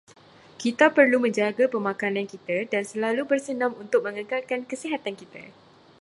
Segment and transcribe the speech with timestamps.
[0.61, 5.43] Kita perlu menjaga pemakanan kita dan selalu bersenam untuk mengekalkan kesihatan kita.